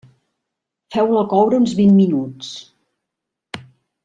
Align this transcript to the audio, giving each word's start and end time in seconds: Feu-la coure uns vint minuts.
Feu-la 0.95 1.25
coure 1.35 1.59
uns 1.65 1.75
vint 1.83 1.93
minuts. 2.01 2.51